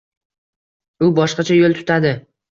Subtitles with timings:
[1.07, 2.15] U boshqacha yo‘l tutadi.